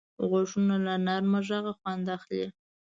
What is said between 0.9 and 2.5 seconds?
نرمه غږه خوند اخلي